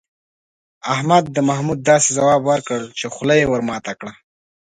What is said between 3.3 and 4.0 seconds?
یې ور ماته